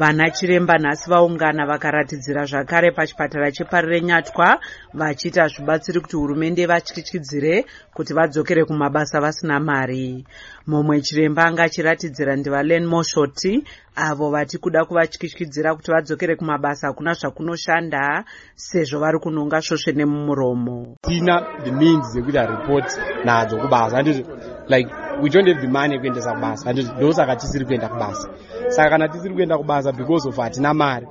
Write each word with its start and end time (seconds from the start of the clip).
vana 0.00 0.30
chiremba 0.30 0.78
nhasi 0.78 1.10
vaungana 1.10 1.66
vakaratidzira 1.66 2.44
zvakare 2.44 2.90
pachipatara 2.90 3.52
cheparire 3.52 4.00
nyatwa 4.00 4.60
vachiita 4.94 5.48
zvibatsiri 5.48 6.00
kuti 6.00 6.16
hurumende 6.16 6.66
vatyityidzire 6.66 7.64
kuti 7.94 8.14
vadzokere 8.14 8.64
kumabasa 8.64 9.20
vasina 9.20 9.60
mari. 9.60 10.24
Mumwe 10.66 11.00
chiremba 11.00 11.44
anga 11.44 11.62
achiratidzira 11.62 12.36
ndivalen 12.36 12.86
moshoti 12.86 13.64
avo 13.96 14.30
vati 14.30 14.58
kuda 14.58 14.84
kuvatyityidzira 14.84 15.74
kuti 15.74 15.90
vadzokere 15.90 16.36
kumabasa 16.36 16.86
hakuna 16.86 17.12
zvakunoshanda 17.12 18.24
sezvo 18.54 19.00
vari 19.00 19.18
kunonga 19.18 19.60
svosve 19.62 19.92
nemumuromo 19.92 20.96
tina 21.02 21.44
the 21.64 21.70
means 21.70 22.12
dzekuti 22.12 22.38
aripoti 22.38 22.96
nadzo 23.24 23.56
kubasa. 23.56 23.96
Handiti 23.96 24.24
like 24.68 25.09
we 25.22 25.30
don't 25.30 25.48
have 25.48 25.60
the 25.60 25.68
money 25.68 25.94
ekuendesa 25.96 26.32
kubasa 26.34 26.64
handiti 26.66 26.90
ndosaka 26.96 27.36
tisiri 27.36 27.64
kuenda 27.64 27.88
kubasa. 27.88 28.28
Saka 28.68 28.90
kana 28.90 29.08
tisiri 29.08 29.34
kuenda 29.34 29.58
kubasa 29.58 29.92
because 29.92 30.28
of 30.28 30.36
hatina 30.36 30.74
mari 30.74 31.06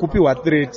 kupiwa 0.00 0.34
threat 0.34 0.76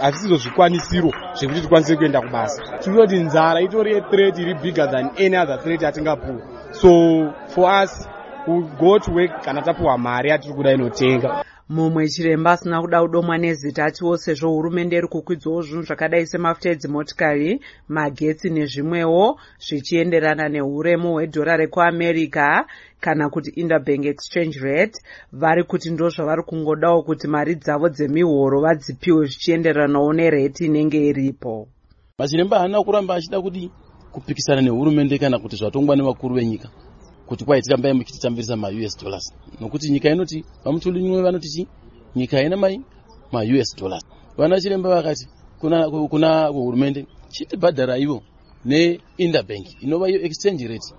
hazisizo 0.00 0.36
zvikwanisiro 0.36 1.12
zvekuti 1.34 1.60
tikwanise 1.60 1.96
kuenda 1.96 2.20
kubasa. 2.20 2.62
Tinoti 2.78 3.16
nzara 3.16 3.60
itori 3.60 3.94
yethreat 3.94 4.38
iri 4.38 4.54
bigger 4.54 4.90
than 4.90 5.10
any 5.18 5.36
other 5.36 5.58
threat 5.62 5.82
yatingapuwa 5.82 6.40
so 6.72 7.32
for 7.48 7.82
us 7.84 8.08
we 8.46 8.62
go 8.78 8.98
to 8.98 9.12
work 9.12 9.44
kana 9.44 9.62
tapiwa 9.62 9.98
mari 9.98 10.30
yatiri 10.30 10.54
kuda 10.54 10.72
inotenga 10.72 11.44
mumwe 11.70 12.08
chiremba 12.08 12.50
asina 12.52 12.82
kuda 12.82 13.02
kudomwa 13.02 13.38
nezita 13.38 13.84
atiwo 13.84 14.16
sezvo 14.16 14.48
hurumende 14.50 14.96
iri 14.96 15.08
kukwidzawo 15.08 15.62
zvinhu 15.62 15.82
zvakadai 15.86 16.26
semafuta 16.26 16.70
edzimotikari 16.70 17.60
magetsi 17.88 18.50
nezvimwewo 18.50 19.38
zvichienderana 19.64 20.48
neuremu 20.48 21.08
hwedhora 21.14 21.56
rekuamerica 21.62 22.66
kana 23.00 23.30
kuti 23.30 23.50
interbank 23.50 24.04
exchange 24.06 24.58
rate. 24.58 24.98
Vari 25.32 25.62
kuti 25.64 25.90
ndo 25.90 26.08
zvavari 26.10 26.42
kungodawo 26.42 27.02
kuti 27.02 27.26
mari 27.28 27.54
dzavo 27.54 27.88
dzemihoro 27.88 28.60
vadzipiwe 28.60 29.26
zvichienderanawo 29.26 30.12
nereti 30.12 30.64
inenge 30.66 30.98
iripo. 31.06 31.68
Machiremba 32.18 32.58
haana 32.58 32.82
kuramba 32.82 33.14
achida 33.14 33.40
kuti 33.40 33.70
kupikisana 34.12 34.60
nehurumende 34.62 35.18
kana 35.18 35.38
kuti 35.38 35.56
zvatongwa 35.56 35.96
nevakuru 35.96 36.34
venyika 36.34 36.68
kuti 37.30 37.44
kwai 37.44 37.62
tirambai 37.62 37.92
muchititambirisa 37.92 38.56
maus 38.56 38.98
dollars. 38.98 39.32
Nokuti 39.60 39.90
nyika 39.90 40.10
inoti 40.10 40.44
vamutulunyumwe 40.64 41.22
vanoti 41.22 41.48
chi 41.48 41.68
nyika 42.16 42.36
haina 42.36 42.56
mai 42.56 42.80
maus 43.32 43.76
dollars. 43.76 44.04
Vana 44.36 44.60
chiremba 44.60 44.88
vakati 44.88 45.28
kuna, 45.60 45.90
kuna 45.90 46.46
hurumende 46.46 47.06
chitibhadhara 47.30 47.98
ivo 47.98 48.22
neinterbank 48.64 49.66
inova 49.82 50.08
iyo 50.10 50.20
exchange 50.26 50.66
rate 50.66 50.94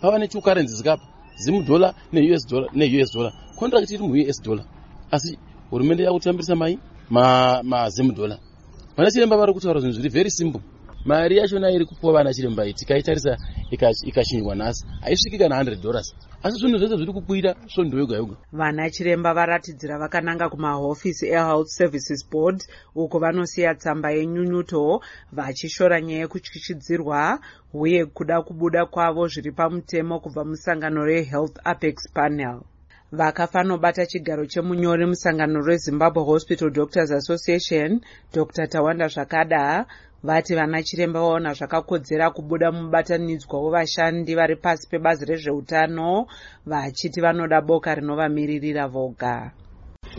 pava 0.00 0.18
nechukarenzi 0.18 0.74
dzikapa 0.74 1.04
zimudollar 1.36 1.94
neus 2.12 2.46
dollar 2.48 2.70
neus 2.74 3.12
dollar. 3.12 3.32
Contract 3.58 3.90
iri 3.90 4.02
muus 4.02 4.42
dollar. 4.42 4.64
Asi 5.10 5.38
hurumende 5.70 6.02
yakutambirisa 6.02 6.56
mai 6.56 6.78
mazimudollar 7.10 8.38
vana 8.96 9.10
chiremba 9.10 9.36
vari 9.36 9.52
kutaura 9.52 9.80
zvinhu 9.80 9.94
zviri 9.94 10.08
very 10.08 10.30
simple 10.30 10.60
mari 11.04 11.36
yachona 11.36 11.70
iri 11.70 11.84
kupiwa 11.84 12.12
vana 12.12 12.34
chiremba 12.34 12.64
iyi 12.64 12.74
tikaitarisa 12.74 13.36
ikachinjwa 14.08 14.54
nhasi. 14.54 14.86
Haisviki 15.00 15.38
kana 15.38 15.62
100 15.62 15.82
dollars. 15.82 16.14
Asi 16.42 16.56
zvinhu 16.58 16.78
zvese 16.78 16.96
zviri 16.96 17.12
kukwira 17.12 17.54
svondo 17.74 17.98
yoga 17.98 18.16
yoga. 18.16 18.36
Vana 18.52 18.90
chiremba 18.90 19.34
varatidzira 19.34 19.98
vakananga 19.98 20.48
kumahofisi 20.48 21.26
ehealth 21.26 21.68
services 21.68 22.30
board 22.30 22.62
uko 22.94 23.18
vanosiya 23.18 23.74
tsamba 23.74 24.10
yenyunyuto 24.10 25.00
vachishora 25.32 26.00
nyaya 26.00 26.20
yekutyityidzirwa 26.20 27.38
uye 27.74 28.06
kuda 28.06 28.42
kubuda 28.42 28.86
kwavo 28.86 29.28
zviri 29.28 29.52
pamutemo 29.52 30.20
kubva 30.20 30.44
musangano 30.44 31.04
rehealth 31.04 31.58
apex 31.64 31.94
panel. 32.14 32.60
Vakafanobata 33.12 34.06
chigaro 34.06 34.46
chemunyori 34.46 35.06
musangano 35.06 35.62
rezimbabwe 35.66 36.22
hospital 36.22 36.70
doctors 36.70 37.10
association 37.10 38.00
dr 38.32 38.66
tawanda 38.68 39.08
zvakada 39.08 39.86
vati 40.22 40.54
vana 40.54 40.82
chiremba 40.82 41.20
vaona 41.20 41.54
zvakakodzera 41.54 42.30
kubuda 42.30 42.72
mubatanidzwa 42.72 43.60
wevashandi 43.62 44.34
vari 44.34 44.56
pasi 44.56 44.88
pebazi 44.90 45.24
rezveutano 45.24 46.26
vachiti 46.66 47.20
vanoda 47.20 47.60
boka 47.60 47.94
rinovamiririra 47.94 48.88
voga. 48.88 49.52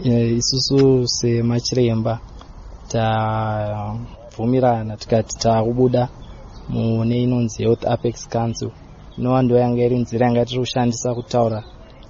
Isusu 0.04 1.08
semachiremba 1.08 2.20
tabvumirana 2.92 4.98
tikati 4.98 5.40
taakubuda 5.40 6.10
mune 6.70 7.24
inonzi 7.24 7.64
health 7.64 7.86
apex 7.86 8.30
council. 8.30 8.72
Inova 9.18 9.42
ndo 9.42 9.56
yanga 9.56 9.84
iri 9.84 10.00
nzira 10.00 10.26
yanga 10.26 10.46
tiri 10.46 10.60
kushandisa 10.60 11.16
kutaura 11.16 11.64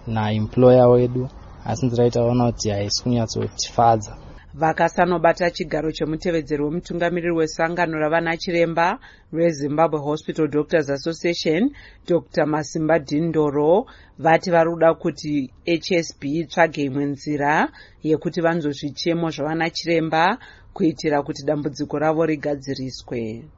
naemployer 0.08 0.88
wedu 0.88 1.30
asi 1.66 1.86
nzira 1.86 2.06
itaona 2.06 2.52
kuti 2.52 2.70
haisi 2.70 3.04
kunyatsotifadza 3.04 4.29
vakasanobata 4.54 5.52
chigaro 5.52 5.92
chemutevedzeri 5.92 6.64
wemutungamiriri 6.64 7.34
wesangano 7.34 8.00
ravana 8.00 8.38
chiremba 8.38 9.00
rezimbabwe 9.32 10.00
hospital 10.00 10.48
doctors 10.48 10.90
association 10.90 11.70
dr. 12.08 12.46
Masimba 12.46 13.00
dindoro 13.00 13.86
vati 14.18 14.52
vari 14.52 14.70
kuda 14.72 14.94
kuti 14.94 15.54
hsb 15.66 16.24
itsvage 16.24 16.84
imwe 16.84 17.06
nzira 17.06 17.70
yekuti 18.04 18.42
vanzwe 18.42 18.72
zvichemo 18.72 19.30
zvavana 19.30 19.70
chiremba 19.70 20.38
kuitira 20.74 21.22
kuti 21.24 21.46
dambudziko 21.46 22.00
ravo 22.00 22.26
rigadziriswe. 22.26 23.50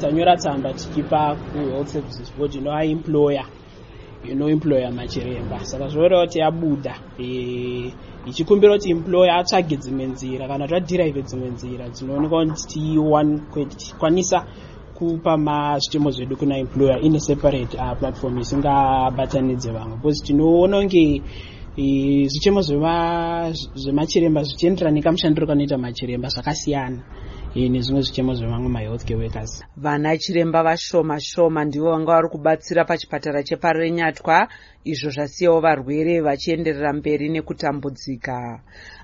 Tanyora 0.00 0.36
tsamba 0.36 0.72
tichipa 0.74 1.36
kuhealth 1.36 1.88
services 1.88 2.36
board 2.36 2.54
inoaemployer 2.54 3.46
inoemploya 4.32 4.90
machiremba. 4.90 5.64
Saka 5.64 5.88
zvorewa 5.88 6.26
kuti 6.26 6.38
yabuda 6.38 6.94
ichikumbira 8.26 8.74
kuti 8.74 8.90
employer 8.90 9.34
atsvage 9.34 9.76
dzimwe 9.76 10.06
nzira 10.06 10.48
kana 10.48 10.68
tadhiraivhe 10.68 11.22
dzimwe 11.22 11.48
nzira 11.48 11.88
dzinoonekwa 11.88 12.46
kuti 13.52 13.76
tikwanisa 13.76 14.46
kupa 14.94 15.36
mazvitemo 15.36 16.10
zvedu 16.10 16.36
kuna 16.36 16.58
employer 16.58 16.98
ine 17.02 17.20
separate 17.20 17.76
uh, 17.76 17.98
platform 17.98 18.38
isingabatanidze 18.38 19.70
vamwe. 19.72 19.96
Bcause 19.96 20.24
tinoona 20.26 20.78
kunge 20.78 21.22
zvichemo 21.76 22.60
zvemachiremba 22.62 24.42
zvichienderana 24.42 24.94
nekamushandiro 24.94 25.46
kanoita 25.46 25.78
machiremba 25.78 26.28
zvakasiyana 26.28 27.02
nezvimwe 27.54 28.02
zvichemo 28.02 28.34
zvevamwe 28.34 28.68
mahealth 28.68 29.04
care 29.04 29.16
workers. 29.16 29.62
Vana 29.76 30.18
chiremba 30.18 30.62
vashoma 30.62 31.20
shoma 31.20 31.64
ndivo 31.64 31.90
vanga 31.90 32.12
vari 32.12 32.28
kubatsira 32.28 32.84
pachipatara 32.84 33.42
cheparire 33.42 33.90
nyatwa 33.90 34.48
izvo 34.84 35.10
zvasiyawo 35.10 35.60
varwere 35.60 36.20
vachienderera 36.20 36.92
mberi 36.92 37.28
nekutambudzika. 37.28 38.60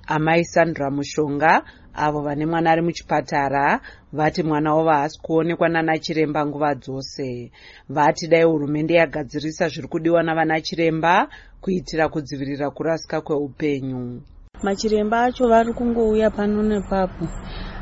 Amai 0.07 0.45
sandra 0.45 0.91
mushonga 0.91 1.63
avo 1.95 2.23
vane 2.23 2.47
mwana 2.47 2.71
ari 2.71 2.83
muchipatara 2.83 3.81
vati 4.13 4.43
mwana 4.43 4.75
wavo 4.75 4.91
haasi 4.91 5.21
kuonekwa 5.23 5.69
nana 5.69 5.99
chiremba 5.99 6.47
nguva 6.47 6.75
dzose. 6.75 7.51
Vati 7.89 8.29
dai 8.29 8.43
hurumende 8.43 8.95
yagadzirisa 8.95 9.69
zviri 9.69 9.89
kudiwa 9.89 10.23
navana 10.23 10.61
chiremba 10.61 11.29
kuitira 11.61 12.09
kudzivirira 12.09 12.71
kurasika 12.71 13.21
kweupenyu. 13.21 14.23
Machiremba 14.63 15.23
acho 15.23 15.49
vari 15.49 15.73
kungouya 15.73 16.31
pano 16.31 16.63
nepapo 16.63 17.29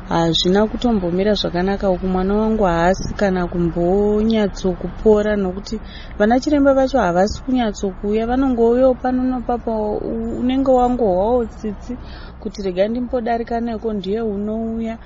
hazvina 0.09 0.67
kutombomira 0.67 1.33
zvakanaka 1.33 1.89
uku 1.89 2.07
mwana 2.07 2.33
wangu 2.35 2.63
haasi 2.63 3.13
kana 3.13 3.47
kumbonyatsokupora 3.47 5.35
nokuti 5.35 5.79
vana 6.17 6.39
chiremba 6.39 6.73
vacho 6.73 6.99
havasi 6.99 7.43
kunyatsokuuya 7.43 8.27
vanongouyawo 8.27 8.93
pano 8.95 9.23
nepapo 9.23 9.97
unenge 10.39 10.71
wangohwawo 10.71 11.45
tsitsi 11.45 11.97
kuti 12.39 12.61
rega 12.61 12.87
ndimbodarika 12.87 13.59
neko 13.59 13.93
ndiye 13.93 14.21
unouya. 14.21 14.97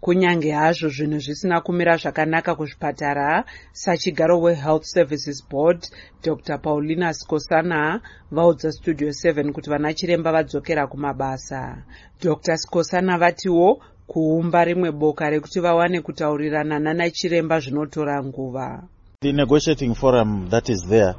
Kunyange 0.00 0.50
hazvo 0.52 0.88
zvinhu 0.88 1.18
zvisina 1.18 1.60
kumira 1.60 1.96
zvakanaka 1.96 2.54
kuzvipatara 2.54 3.44
sachigaro 3.72 4.40
wehealth 4.40 4.84
services 4.84 5.48
board 5.50 5.86
dr. 6.24 6.58
Paulina 6.58 7.12
skosana 7.14 8.00
vaudza 8.30 8.72
studio 8.72 9.08
7 9.08 9.52
kuti 9.52 9.70
vana 9.70 9.94
chiremba 9.94 10.32
vadzokera 10.32 10.86
kumabasa. 10.86 11.82
Dr. 12.22 12.56
Skosana 12.56 13.18
vatiwo 13.18 13.82
kuumba 14.06 14.64
rimwe 14.64 14.92
boka 14.92 15.30
rekuti 15.30 15.60
vawane 15.60 16.00
kutaurirana 16.00 16.78
nana 16.78 17.10
chiremba 17.10 17.60
zvinotora 17.60 18.24
nguva. 18.24 18.88
The 19.20 19.32
negotiating 19.32 19.94
forum 19.94 20.48
that 20.50 20.68
is 20.68 20.86
there 20.88 21.14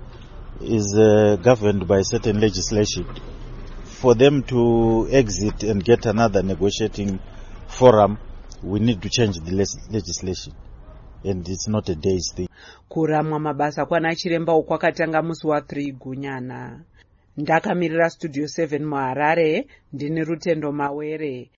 is 0.61 0.95
uh, 0.97 1.35
governed 1.41 1.87
by 1.87 2.01
certain 2.03 2.39
legislation. 2.39 3.05
For 3.83 4.15
them 4.15 4.43
to 4.43 5.07
exit 5.11 5.63
and 5.63 5.83
get 5.83 6.05
another 6.05 6.43
negotiating 6.43 7.19
forum 7.67 8.17
we 8.63 8.79
need 8.79 9.01
to 9.01 9.09
change 9.09 9.39
the 9.39 9.51
legislation. 9.91 10.53
And 11.23 11.47
it's 11.47 11.67
not 11.67 11.89
a 11.89 11.95
day's 11.95 12.33
thing. 12.35 12.47
Kuramwa 12.89 13.39
mabasa 13.39 13.85
kwana 13.85 14.15
chiremba 14.15 14.55
uku 14.55 14.67
kwakatanga 14.67 15.21
musi 15.21 15.47
wa3 15.47 15.93
gunyana. 15.93 16.81
Ndakamirira 17.37 18.09
studio 18.09 18.45
7 18.45 18.85
muharare 18.85 19.67
ndini 19.93 20.23
rutendo 20.23 20.71
mawere 20.71 21.49